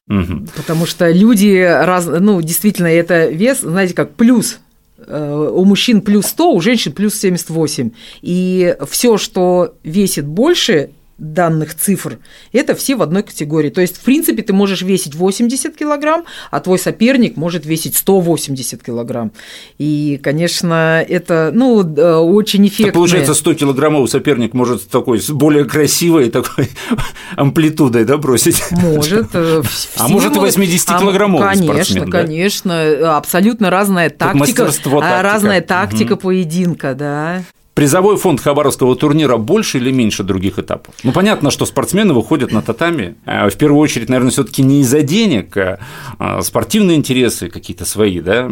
потому 0.56 0.84
что 0.86 1.08
люди 1.12 1.62
раз, 1.62 2.06
ну, 2.06 2.42
действительно, 2.42 2.88
это 2.88 3.28
вес, 3.28 3.60
знаете, 3.60 3.94
как 3.94 4.16
плюс 4.16 4.48
Э, 4.48 4.57
у 5.06 5.64
мужчин 5.64 6.00
плюс 6.00 6.26
100, 6.26 6.52
у 6.52 6.60
женщин 6.60 6.92
плюс 6.92 7.14
78. 7.14 7.90
И 8.22 8.76
все, 8.88 9.16
что 9.16 9.74
весит 9.84 10.26
больше, 10.26 10.90
данных 11.18 11.74
цифр, 11.74 12.18
это 12.52 12.74
все 12.74 12.96
в 12.96 13.02
одной 13.02 13.24
категории. 13.24 13.70
То 13.70 13.80
есть, 13.80 13.96
в 13.96 14.00
принципе, 14.00 14.42
ты 14.42 14.52
можешь 14.52 14.82
весить 14.82 15.14
80 15.14 15.76
килограмм, 15.76 16.24
а 16.50 16.60
твой 16.60 16.78
соперник 16.78 17.36
может 17.36 17.66
весить 17.66 17.96
180 17.96 18.82
килограмм. 18.82 19.32
И, 19.78 20.20
конечно, 20.22 21.04
это 21.06 21.50
ну, 21.52 21.78
очень 21.78 22.66
эффектно. 22.68 22.92
Получается, 22.92 23.34
100 23.34 23.54
килограммовый 23.54 24.08
соперник 24.08 24.54
может 24.54 24.88
такой 24.88 25.20
с 25.20 25.30
более 25.30 25.64
красивой 25.64 26.30
такой 26.30 26.70
амплитудой 27.36 28.04
да, 28.04 28.16
бросить? 28.16 28.62
Может. 28.70 29.30
Э, 29.34 29.62
а 29.96 30.08
может 30.08 30.36
и 30.36 30.38
80-килограммовый 30.38 31.44
а, 31.44 31.48
Конечно, 31.50 31.74
спортсмен, 31.74 32.10
да? 32.10 32.20
конечно. 32.22 33.16
Абсолютно 33.16 33.70
разная 33.70 34.10
тактика. 34.10 34.70
А, 35.02 35.22
разная 35.22 35.60
тактика 35.60 36.12
угу. 36.12 36.22
поединка, 36.22 36.94
да. 36.94 37.42
Призовой 37.78 38.16
фонд 38.16 38.40
Хабаровского 38.40 38.96
турнира 38.96 39.36
больше 39.36 39.78
или 39.78 39.92
меньше 39.92 40.24
других 40.24 40.58
этапов? 40.58 40.96
Ну, 41.04 41.12
понятно, 41.12 41.52
что 41.52 41.64
спортсмены 41.64 42.12
выходят 42.12 42.50
на 42.50 42.60
татами, 42.60 43.14
а 43.24 43.48
в 43.48 43.54
первую 43.54 43.78
очередь, 43.78 44.08
наверное, 44.08 44.32
все 44.32 44.42
таки 44.42 44.64
не 44.64 44.80
из-за 44.80 45.02
денег, 45.02 45.56
а, 45.56 45.78
а 46.18 46.42
спортивные 46.42 46.96
интересы 46.96 47.48
какие-то 47.48 47.84
свои, 47.84 48.18
да, 48.18 48.50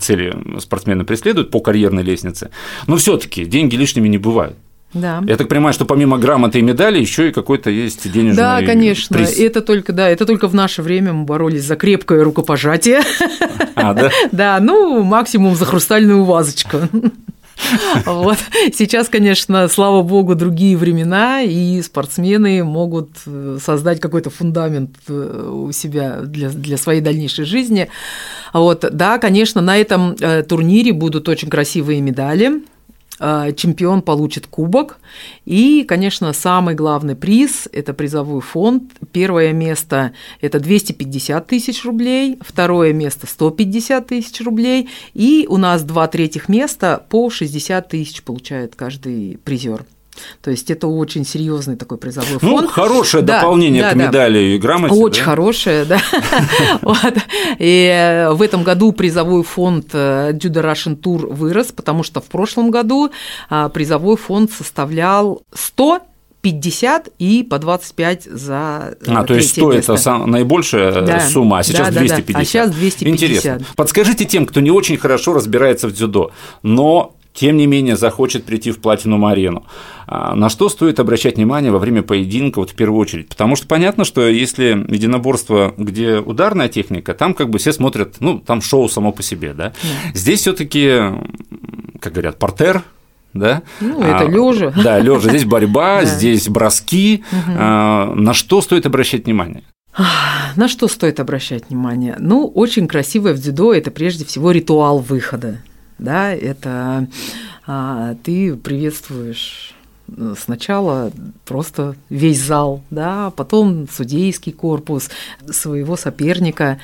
цели 0.00 0.34
спортсмены 0.58 1.04
преследуют 1.04 1.50
по 1.50 1.60
карьерной 1.60 2.02
лестнице, 2.02 2.48
но 2.86 2.96
все 2.96 3.18
таки 3.18 3.44
деньги 3.44 3.76
лишними 3.76 4.08
не 4.08 4.16
бывают. 4.16 4.56
Да. 4.94 5.22
Я 5.26 5.36
так 5.36 5.48
понимаю, 5.48 5.74
что 5.74 5.84
помимо 5.84 6.16
грамоты 6.16 6.58
и 6.58 6.62
медали 6.62 6.98
еще 6.98 7.28
и 7.28 7.32
какой-то 7.32 7.68
есть 7.68 8.10
денежный 8.10 8.36
Да, 8.36 8.62
конечно. 8.62 9.18
Приз. 9.18 9.38
Это 9.38 9.60
только, 9.60 9.92
да, 9.92 10.08
это 10.08 10.24
только 10.24 10.48
в 10.48 10.54
наше 10.54 10.80
время 10.80 11.12
мы 11.12 11.24
боролись 11.24 11.64
за 11.64 11.76
крепкое 11.76 12.24
рукопожатие. 12.24 13.02
А, 13.74 13.92
да? 13.92 14.10
Да, 14.32 14.58
ну, 14.60 15.02
максимум 15.02 15.56
за 15.56 15.66
хрустальную 15.66 16.24
вазочку. 16.24 16.78
Вот. 18.04 18.38
Сейчас, 18.74 19.08
конечно, 19.08 19.68
слава 19.68 20.02
богу, 20.02 20.34
другие 20.34 20.76
времена, 20.76 21.42
и 21.42 21.80
спортсмены 21.82 22.64
могут 22.64 23.10
э, 23.26 23.58
создать 23.62 24.00
какой-то 24.00 24.30
фундамент 24.30 24.90
э, 25.08 25.50
у 25.52 25.72
себя 25.72 26.20
для, 26.22 26.50
для 26.50 26.76
своей 26.76 27.00
дальнейшей 27.00 27.44
жизни. 27.44 27.88
Вот. 28.52 28.84
Да, 28.92 29.18
конечно, 29.18 29.60
на 29.60 29.76
этом 29.76 30.16
э, 30.20 30.42
турнире 30.42 30.92
будут 30.92 31.28
очень 31.28 31.48
красивые 31.48 32.00
медали. 32.00 32.62
А, 33.24 33.52
чемпион 33.52 34.02
получит 34.02 34.48
кубок. 34.48 34.98
И, 35.44 35.84
конечно, 35.84 36.32
самый 36.32 36.74
главный 36.74 37.14
приз– 37.14 37.68
это 37.72 37.94
призовой 37.94 38.40
фонд. 38.40 38.82
Первое 39.12 39.52
место– 39.52 40.12
это 40.40 40.58
250 40.58 41.46
тысяч 41.46 41.84
рублей, 41.84 42.40
второе 42.40 42.92
место– 42.92 43.26
150 43.28 44.08
тысяч 44.08 44.40
рублей, 44.40 44.88
и 45.14 45.46
у 45.48 45.56
нас 45.56 45.84
два 45.84 46.08
третьих 46.08 46.48
места 46.48 47.00
по 47.08 47.30
60 47.30 47.88
тысяч 47.88 48.24
получает 48.24 48.74
каждый 48.74 49.38
призер. 49.44 49.84
То 50.42 50.50
есть 50.50 50.70
это 50.70 50.86
очень 50.86 51.24
серьезный 51.24 51.76
такой 51.76 51.98
призовой 51.98 52.28
ну, 52.32 52.38
фонд. 52.38 52.62
Ну, 52.62 52.68
хорошее 52.68 53.22
да, 53.22 53.40
дополнение 53.40 53.82
да, 53.82 53.90
к 53.92 53.94
медали 53.94 54.34
да. 54.34 54.54
и 54.54 54.58
грамоте. 54.58 54.94
Очень 54.94 55.24
да? 55.24 55.30
хорошее, 55.30 55.84
да. 55.84 56.00
И 57.58 57.86
э, 57.86 58.32
в 58.32 58.42
этом 58.42 58.62
году 58.62 58.92
призовой 58.92 59.42
фонд 59.42 59.88
э, 59.92 60.32
Judo 60.32 60.62
Russian 60.62 61.00
Tour 61.00 61.32
вырос, 61.32 61.72
потому 61.72 62.02
что 62.02 62.20
в 62.20 62.26
прошлом 62.26 62.70
году 62.70 63.10
а, 63.48 63.68
призовой 63.68 64.16
фонд 64.16 64.50
составлял 64.50 65.42
100 65.54 66.00
50 66.42 67.08
и 67.20 67.44
по 67.44 67.58
25 67.58 68.24
за 68.24 68.96
э, 69.00 69.12
А, 69.14 69.24
то 69.24 69.34
есть 69.34 69.50
100 69.50 69.72
место.– 69.72 69.92
это 69.94 70.26
наибольшая 70.26 71.02
да. 71.02 71.20
сумма, 71.20 71.60
а 71.60 71.62
сейчас 71.62 71.88
да, 71.94 72.00
250. 72.00 72.32
Да, 72.34 72.40
а 72.40 72.44
сейчас 72.44 72.70
250. 72.70 73.08
Интересно. 73.08 73.66
Подскажите 73.76 74.24
тем, 74.24 74.46
кто 74.46 74.60
не 74.60 74.70
очень 74.70 74.96
хорошо 74.96 75.34
разбирается 75.34 75.86
в 75.86 75.92
дзюдо, 75.92 76.32
но 76.62 77.14
тем 77.34 77.56
не 77.56 77.66
менее 77.66 77.96
захочет 77.96 78.44
прийти 78.44 78.70
в 78.70 78.78
платину 78.78 79.24
арену. 79.26 79.64
А 80.06 80.34
на 80.34 80.48
что 80.48 80.68
стоит 80.68 81.00
обращать 81.00 81.36
внимание 81.36 81.72
во 81.72 81.78
время 81.78 82.02
поединка, 82.02 82.58
вот 82.58 82.70
в 82.70 82.74
первую 82.74 83.00
очередь? 83.00 83.28
Потому 83.28 83.56
что 83.56 83.66
понятно, 83.66 84.04
что 84.04 84.26
если 84.26 84.84
единоборство, 84.88 85.72
где 85.76 86.18
ударная 86.18 86.68
техника, 86.68 87.14
там 87.14 87.34
как 87.34 87.50
бы 87.50 87.58
все 87.58 87.72
смотрят, 87.72 88.16
ну, 88.20 88.38
там 88.38 88.60
шоу 88.60 88.88
само 88.88 89.12
по 89.12 89.22
себе, 89.22 89.54
да? 89.54 89.72
да. 89.82 90.10
Здесь 90.14 90.40
все 90.40 90.52
таки 90.52 91.00
как 92.02 92.12
говорят, 92.12 92.38
портер, 92.38 92.82
да? 93.32 93.62
Ну, 93.80 94.02
это 94.02 94.18
а, 94.18 94.24
лежа. 94.24 94.72
Да, 94.82 94.98
лежа. 94.98 95.28
Здесь 95.30 95.44
борьба, 95.44 96.04
здесь 96.04 96.48
броски. 96.48 97.24
На 97.46 98.34
что 98.34 98.60
стоит 98.60 98.84
обращать 98.84 99.24
внимание? 99.24 99.62
На 100.56 100.68
что 100.68 100.88
стоит 100.88 101.20
обращать 101.20 101.68
внимание? 101.68 102.16
Ну, 102.18 102.46
очень 102.46 102.88
красивое 102.88 103.34
в 103.34 103.38
дзюдо– 103.38 103.72
это 103.74 103.90
прежде 103.90 104.24
всего 104.24 104.50
ритуал 104.50 104.98
выхода 104.98 105.58
да, 106.02 106.32
это 106.32 107.06
а, 107.64 108.16
ты 108.24 108.56
приветствуешь 108.56 109.72
э, 110.08 110.34
сначала 110.36 111.12
просто 111.44 111.94
весь 112.08 112.40
зал, 112.40 112.82
да, 112.90 113.30
потом 113.36 113.86
судейский 113.88 114.52
корпус 114.52 115.10
своего 115.48 115.96
соперника, 115.96 116.80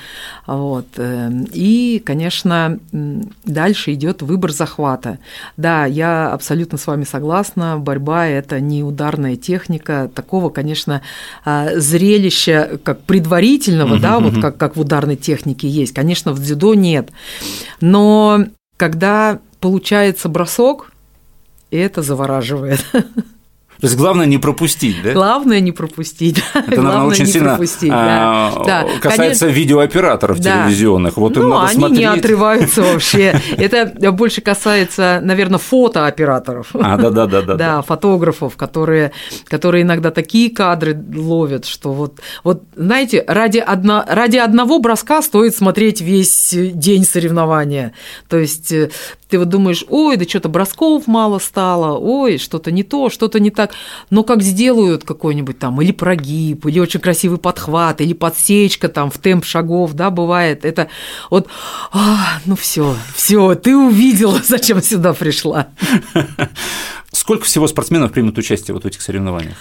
вот. 0.47 0.87
Э, 0.95 1.29
и, 1.51 2.01
конечно, 2.05 2.79
дальше 2.91 3.93
идет 3.93 4.21
выбор 4.21 4.53
захвата. 4.53 5.19
Да, 5.57 5.85
я 5.85 6.31
абсолютно 6.31 6.77
с 6.77 6.87
вами 6.87 7.03
согласна, 7.03 7.77
борьба– 7.77 8.25
это 8.27 8.61
не 8.61 8.81
ударная 8.81 9.35
техника, 9.35 10.09
такого, 10.15 10.49
конечно, 10.49 11.01
а, 11.43 11.77
зрелища, 11.77 12.79
как 12.83 13.01
предварительного, 13.01 13.99
да, 13.99 14.21
вот 14.21 14.39
как, 14.41 14.55
как 14.55 14.77
в 14.77 14.79
ударной 14.79 15.17
технике 15.17 15.67
есть, 15.67 15.93
конечно, 15.93 16.31
в 16.31 16.39
дзюдо 16.39 16.73
нет, 16.73 17.09
но 17.81 18.45
когда 18.79 19.39
получается 19.59 20.29
бросок, 20.29 20.93
это 21.69 22.01
завораживает. 22.01 22.83
То 23.79 23.87
есть 23.87 23.95
главное 23.95 24.25
не 24.25 24.37
пропустить, 24.37 24.97
да? 25.01 25.13
Главное 25.13 25.61
не 25.61 25.71
пропустить. 25.71 26.43
Это, 26.53 26.81
наверное, 26.81 27.07
очень 27.07 27.25
сильно 27.25 27.51
пропустить, 27.51 27.91
а, 27.93 28.63
да. 28.65 28.85
касается 28.99 29.45
Конечно. 29.45 29.45
видеооператоров 29.45 30.39
да. 30.39 30.65
телевизионных. 30.65 31.15
Вот 31.15 31.37
ну, 31.37 31.47
надо 31.47 31.67
они 31.67 31.79
смотреть. 31.79 31.99
не 31.99 32.05
отрываются 32.05 32.81
вообще. 32.93 33.39
Это 33.57 34.11
больше 34.11 34.41
касается, 34.41 35.21
наверное, 35.23 35.59
фотооператоров. 35.59 36.67
А, 36.73 36.97
да, 36.97 37.09
да, 37.09 37.25
да, 37.25 37.41
да. 37.41 37.55
Да, 37.55 37.81
фотографов, 37.81 38.57
которые, 38.57 39.13
которые 39.45 39.83
иногда 39.83 40.11
такие 40.11 40.49
кадры 40.49 41.01
ловят, 41.15 41.65
что 41.65 41.93
вот, 41.93 42.19
вот 42.43 42.63
знаете, 42.75 43.23
ради, 43.27 43.59
одно, 43.59 44.03
ради 44.05 44.37
одного 44.37 44.79
броска 44.79 45.21
стоит 45.21 45.55
смотреть 45.55 46.01
весь 46.01 46.53
день 46.53 47.05
соревнования. 47.05 47.93
То 48.27 48.37
есть 48.37 48.73
э, 48.73 48.89
ты 49.29 49.37
вот 49.37 49.47
думаешь, 49.47 49.85
ой, 49.89 50.17
да 50.17 50.25
что-то 50.25 50.49
бросков 50.49 51.05
мало 51.07 51.37
стало, 51.39 51.97
ой, 51.97 52.39
что-то 52.39 52.71
не 52.71 52.83
то, 52.83 53.09
что-то 53.09 53.39
не 53.39 53.51
так. 53.51 53.68
Но 54.09 54.23
как 54.23 54.41
сделают 54.41 55.03
какой-нибудь 55.03 55.59
там 55.59 55.81
или 55.81 55.91
прогиб, 55.91 56.65
или 56.65 56.79
очень 56.79 56.99
красивый 56.99 57.37
подхват, 57.37 58.01
или 58.01 58.13
подсечка 58.13 58.89
там 58.89 59.11
в 59.11 59.17
темп 59.17 59.45
шагов, 59.45 59.93
да, 59.93 60.09
бывает. 60.09 60.65
Это 60.65 60.89
вот, 61.29 61.47
а, 61.91 62.39
ну 62.45 62.55
все, 62.55 62.95
все, 63.15 63.55
ты 63.55 63.75
увидела, 63.75 64.41
зачем 64.47 64.81
сюда 64.81 65.13
пришла. 65.13 65.67
Сколько 67.11 67.45
всего 67.45 67.67
спортсменов 67.67 68.11
примут 68.11 68.37
участие 68.37 68.73
вот 68.73 68.83
в 68.83 68.87
этих 68.87 69.01
соревнованиях? 69.01 69.57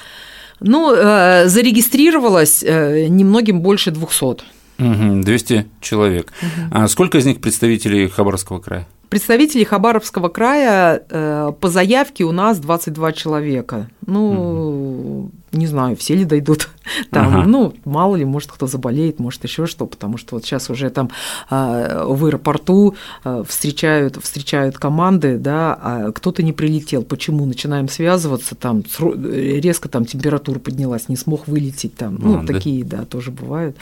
Ну, 0.60 0.92
э, 0.94 1.46
зарегистрировалось 1.46 2.62
э, 2.62 3.06
немногим 3.08 3.60
больше 3.60 3.90
200. 3.90 4.44
200 4.78 5.66
человек. 5.80 6.32
Угу. 6.40 6.68
А 6.70 6.88
сколько 6.88 7.18
из 7.18 7.26
них 7.26 7.40
представителей 7.40 8.08
Хабаровского 8.08 8.60
края? 8.60 8.86
Представителей 9.08 9.64
Хабаровского 9.64 10.28
края 10.28 11.02
э, 11.08 11.52
по 11.58 11.68
заявке 11.68 12.24
у 12.24 12.32
нас 12.32 12.58
22 12.58 13.12
человека. 13.12 13.88
Ну. 14.06 15.27
Не 15.58 15.66
знаю, 15.66 15.96
все 15.96 16.14
ли 16.14 16.24
дойдут 16.24 16.68
там. 17.10 17.28
Ага. 17.28 17.46
Ну, 17.46 17.74
мало 17.84 18.16
ли, 18.16 18.24
может, 18.24 18.50
кто 18.52 18.66
заболеет, 18.66 19.18
может, 19.18 19.44
еще 19.44 19.66
что, 19.66 19.86
потому 19.86 20.16
что 20.16 20.36
вот 20.36 20.44
сейчас 20.44 20.70
уже 20.70 20.90
там 20.90 21.10
э, 21.50 22.04
в 22.06 22.24
аэропорту 22.24 22.94
э, 23.24 23.44
встречают, 23.46 24.16
встречают 24.22 24.78
команды, 24.78 25.38
да, 25.38 25.78
а 25.80 26.12
кто-то 26.12 26.42
не 26.42 26.52
прилетел. 26.52 27.02
Почему? 27.02 27.46
Начинаем 27.46 27.88
связываться, 27.88 28.54
там 28.54 28.82
резко 29.02 29.88
там 29.88 30.04
температура 30.04 30.58
поднялась, 30.58 31.08
не 31.08 31.16
смог 31.16 31.48
вылететь 31.48 31.96
там. 31.96 32.16
Ну, 32.20 32.40
а, 32.40 32.46
такие, 32.46 32.84
да? 32.84 32.98
да, 32.98 33.04
тоже 33.04 33.30
бывают. 33.30 33.76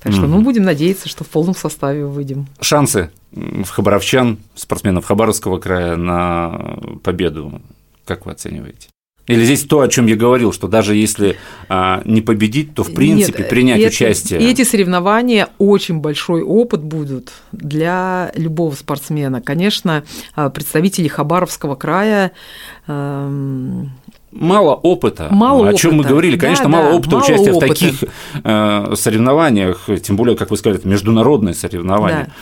Так 0.00 0.12
что, 0.12 0.26
ну, 0.26 0.42
будем 0.42 0.64
надеяться, 0.64 1.08
что 1.08 1.24
в 1.24 1.28
полном 1.28 1.54
составе 1.54 2.06
выйдем. 2.06 2.46
Шансы 2.60 3.10
хабаровчан, 3.70 4.38
спортсменов 4.54 5.04
Хабаровского 5.04 5.58
края 5.58 5.96
на 5.96 6.78
победу, 7.02 7.60
как 8.04 8.26
вы 8.26 8.32
оцениваете? 8.32 8.91
Или 9.28 9.44
здесь 9.44 9.64
то, 9.64 9.80
о 9.80 9.88
чем 9.88 10.06
я 10.06 10.16
говорил, 10.16 10.52
что 10.52 10.66
даже 10.66 10.96
если 10.96 11.36
а, 11.68 12.02
не 12.04 12.22
победить, 12.22 12.74
то 12.74 12.82
в 12.82 12.92
принципе 12.92 13.42
Нет, 13.42 13.48
принять 13.48 13.80
это, 13.80 13.88
участие. 13.88 14.40
Эти 14.40 14.64
соревнования 14.64 15.48
очень 15.58 15.98
большой 15.98 16.42
опыт 16.42 16.82
будут 16.82 17.32
для 17.52 18.32
любого 18.34 18.74
спортсмена. 18.74 19.40
Конечно, 19.40 20.02
а, 20.34 20.50
представители 20.50 21.06
Хабаровского 21.06 21.76
края 21.76 22.32
эм, 22.88 23.92
мало 24.32 24.74
опыта. 24.74 25.28
Мало 25.30 25.68
о 25.68 25.74
чем 25.74 25.96
мы 25.96 26.04
говорили, 26.04 26.36
конечно, 26.36 26.64
да, 26.64 26.70
мало 26.70 26.90
да, 26.90 26.96
опыта 26.96 27.10
мало 27.16 27.24
участия 27.24 27.52
опыта. 27.52 27.66
в 27.66 27.68
таких 27.68 28.04
э, 28.42 28.94
соревнованиях, 28.96 29.88
тем 30.02 30.16
более, 30.16 30.36
как 30.36 30.50
вы 30.50 30.56
сказали, 30.56 30.80
это 30.80 30.88
международные 30.88 31.54
соревнования. 31.54 32.26
Да. 32.26 32.32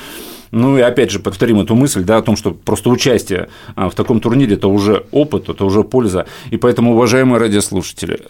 Ну 0.50 0.78
и 0.78 0.80
опять 0.80 1.10
же 1.10 1.20
повторим 1.20 1.60
эту 1.60 1.74
мысль, 1.74 2.02
да, 2.02 2.18
о 2.18 2.22
том, 2.22 2.36
что 2.36 2.52
просто 2.52 2.90
участие 2.90 3.48
а, 3.76 3.88
в 3.88 3.94
таком 3.94 4.20
турнире– 4.20 4.54
это 4.56 4.68
уже 4.68 5.06
опыт, 5.12 5.48
это 5.48 5.64
уже 5.64 5.84
польза. 5.84 6.26
И 6.50 6.56
поэтому, 6.56 6.94
уважаемые 6.94 7.38
радиослушатели, 7.38 8.26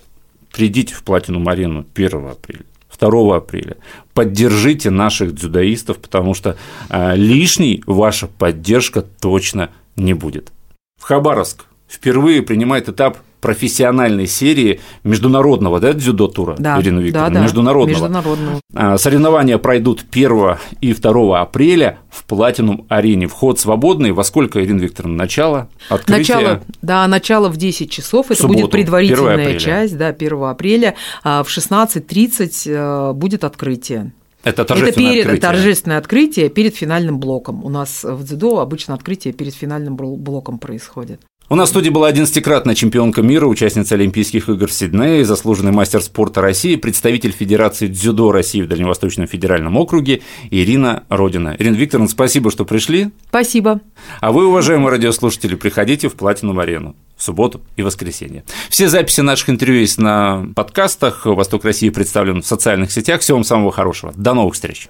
придите 0.53 0.95
в 0.95 1.03
Платину 1.03 1.49
Арену 1.49 1.87
1 1.95 2.27
апреля. 2.27 2.65
2 2.99 3.37
апреля. 3.37 3.77
Поддержите 4.13 4.91
наших 4.91 5.35
дзюдоистов, 5.35 5.99
потому 5.99 6.35
что 6.35 6.57
а, 6.91 7.15
лишней 7.15 7.83
ваша 7.87 8.27
поддержка 8.27 9.01
точно 9.01 9.71
не 9.97 10.13
будет. 10.13 10.53
В 11.01 11.05
Хабаровск 11.05 11.65
впервые 11.89 12.43
принимает 12.43 12.91
этап 12.91 13.19
профессиональной 13.41 14.27
серии 14.27 14.81
международного 15.05 15.81
да, 15.81 15.93
дзюдо-тура, 15.93 16.57
да, 16.59 16.81
Ирина 16.81 17.01
Викторовна, 17.01 17.31
да, 17.31 17.35
да, 17.35 17.43
международного. 17.45 17.99
международного. 17.99 18.61
А, 18.75 18.99
соревнования 18.99 19.59
пройдут 19.59 20.05
1 20.11 20.57
и 20.81 20.95
2 20.95 21.41
апреля 21.41 21.99
в 22.11 22.25
Платинум-арене. 22.25 23.27
Вход 23.27 23.59
свободный. 23.59 24.13
Во 24.13 24.25
сколько, 24.25 24.63
Ирина 24.63 24.81
Викторовна, 24.81 25.17
начало? 25.17 25.69
Открытие? 25.89 26.37
Начало, 26.37 26.63
да, 26.83 27.07
начало 27.07 27.49
в 27.49 27.57
10 27.57 27.91
часов. 27.91 28.27
Это 28.31 28.43
субботу, 28.43 28.61
будет 28.61 28.71
предварительная 28.73 29.59
часть, 29.59 29.97
да, 29.97 30.09
1 30.09 30.43
апреля. 30.45 30.95
А 31.23 31.43
в 31.43 31.49
16.30 31.49 32.71
э, 32.71 33.13
будет 33.13 33.45
открытие. 33.45 34.13
Это 34.43 34.65
торжественное 34.65 34.91
это 34.91 35.15
перед, 35.15 35.27
открытие. 35.27 35.41
торжественное 35.41 35.99
открытие 35.99 36.49
перед 36.49 36.75
финальным 36.75 37.21
блоком. 37.21 37.65
У 37.65 37.69
нас 37.69 38.05
в 38.05 38.25
дзюдо 38.25 38.61
обычно 38.61 38.95
открытие 38.95 39.35
перед 39.35 39.55
финальным 39.55 39.97
блоком 39.97 40.59
происходит. 40.59 41.21
У 41.53 41.57
нас 41.57 41.69
в 41.69 41.73
студии 41.73 41.91
была 41.91 42.07
одиннадцатикратная 42.07 42.77
чемпионка 42.77 43.23
мира, 43.23 43.47
участница 43.47 43.97
Олимпийских 43.97 44.49
игр 44.49 44.69
в 44.69 44.73
Сиднее, 44.73 45.25
заслуженный 45.25 45.73
мастер 45.73 46.01
спорта 46.01 46.41
России, 46.41 46.77
представитель 46.77 47.33
Федерации 47.33 47.89
дзюдо 47.89 48.31
России 48.31 48.63
в 48.63 48.69
Дальневосточном 48.69 49.27
федеральном 49.27 49.77
округе 49.77 50.23
Ирина 50.53 51.03
Родина. 51.09 51.57
Ирина 51.59 51.75
Викторовна, 51.75 52.09
спасибо, 52.09 52.53
что 52.53 52.65
пришли. 52.65 53.11
Спасибо. 53.31 53.81
А 54.21 54.31
вы, 54.31 54.47
уважаемые 54.47 54.91
радиослушатели, 54.91 55.57
приходите 55.57 56.09
в 56.09 56.15
Платину 56.15 56.57
арену 56.57 56.95
в 57.17 57.25
субботу 57.25 57.61
и 57.75 57.83
воскресенье. 57.83 58.45
Все 58.69 58.89
записи 58.89 59.21
наших 59.23 59.51
интервью 59.51 59.81
есть 59.81 59.99
на 59.99 60.47
подкастах. 60.55 61.27
«Восток 61.27 61.65
России» 61.65 61.91
представлен 61.91 62.43
в 62.43 62.47
социальных 62.47 62.93
сетях. 62.93 63.23
Всего 63.23 63.39
вам 63.39 63.45
самого 63.45 63.73
хорошего. 63.73 64.13
До 64.17 64.35
новых 64.35 64.55
встреч. 64.55 64.89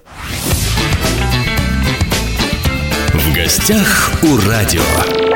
В 3.13 3.35
гостях 3.35 4.11
у 4.21 4.37
радио. 4.47 5.30